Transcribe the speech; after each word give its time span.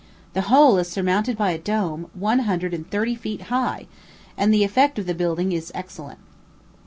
The 0.33 0.41
whole 0.41 0.79
is 0.79 0.89
surmounted 0.89 1.37
by 1.37 1.51
a 1.51 1.59
dome, 1.59 2.07
one 2.15 2.39
hundred 2.39 2.73
and 2.73 2.89
thirty 2.89 3.13
feet 3.13 3.39
high, 3.53 3.85
and 4.35 4.51
the 4.51 4.63
effect 4.63 4.97
of 4.97 5.05
the 5.05 5.13
building 5.13 5.51
is 5.51 5.71
excellent. 5.75 6.17